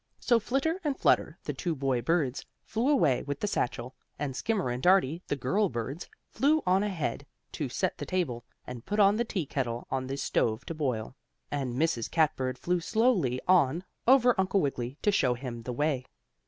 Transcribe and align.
So 0.19 0.39
Flitter 0.39 0.81
and 0.83 0.97
Flutter, 0.97 1.37
the 1.43 1.53
two 1.53 1.75
boy 1.75 2.01
birds, 2.01 2.43
flew 2.63 2.89
away 2.89 3.21
with 3.21 3.39
the 3.39 3.45
satchel, 3.45 3.93
and 4.17 4.35
Skimmer 4.35 4.71
and 4.71 4.81
Dartie, 4.81 5.21
the 5.27 5.35
girl 5.35 5.69
birds, 5.69 6.09
flew 6.27 6.63
on 6.65 6.81
ahead 6.81 7.23
to 7.51 7.69
set 7.69 7.99
the 7.99 8.05
table, 8.07 8.43
and 8.65 8.83
put 8.83 8.99
on 8.99 9.15
the 9.17 9.23
teakettle 9.23 9.85
on 9.91 10.07
the 10.07 10.17
stove 10.17 10.65
to 10.65 10.73
boil, 10.73 11.15
and 11.51 11.75
Mrs. 11.75 12.09
Cat 12.09 12.35
Bird 12.35 12.57
flew 12.57 12.79
slowly 12.79 13.39
on 13.47 13.83
over 14.07 14.33
Uncle 14.39 14.59
Wiggily, 14.59 14.97
to 15.03 15.11
show 15.11 15.35
him 15.35 15.61
the 15.61 15.71
way. 15.73 16.07